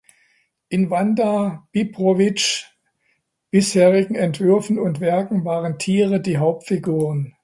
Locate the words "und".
4.79-4.99